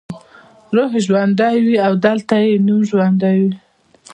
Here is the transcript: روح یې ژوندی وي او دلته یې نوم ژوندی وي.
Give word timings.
روح 0.75 0.91
یې 0.97 1.01
ژوندی 1.05 1.55
وي 1.65 1.75
او 1.85 1.93
دلته 2.05 2.35
یې 2.45 2.55
نوم 2.67 2.81
ژوندی 2.89 3.35
وي. 3.41 3.51